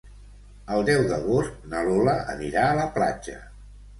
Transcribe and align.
El 0.77 0.85
deu 0.87 1.01
d'agost 1.11 1.67
na 1.73 1.83
Lola 1.89 2.15
anirà 2.35 2.65
a 2.71 2.75
la 2.83 2.87
platja. 2.99 3.37